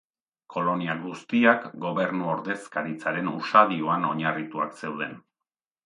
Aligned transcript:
Kolonia 0.53 0.95
guztiak 1.01 1.67
gobernu 1.85 2.31
ordezkaritzaren 2.33 3.31
usadioan 3.37 4.09
oinarrituak 4.15 4.79
zeuden. 4.85 5.19